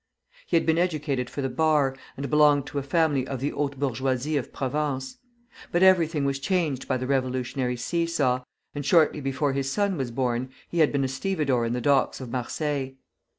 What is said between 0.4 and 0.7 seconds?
He had